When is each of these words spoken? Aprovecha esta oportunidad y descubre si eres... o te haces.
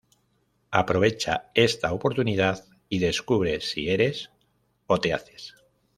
Aprovecha 0.71 1.51
esta 1.53 1.93
oportunidad 1.93 2.65
y 2.89 2.97
descubre 2.97 3.61
si 3.61 3.87
eres... 3.89 4.31
o 4.87 4.99
te 4.99 5.13
haces. 5.13 5.53